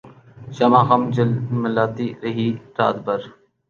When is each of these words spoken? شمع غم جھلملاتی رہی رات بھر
شمع 0.55 0.81
غم 0.87 1.03
جھلملاتی 1.15 2.07
رہی 2.23 2.47
رات 2.77 2.95
بھر 3.05 3.19